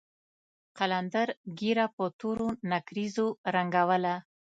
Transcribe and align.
قلندر 0.77 1.27
ږيره 1.57 1.85
په 1.95 2.05
تورو 2.19 2.47
نېکريزو 2.71 3.27
رنګوله. 3.55 4.15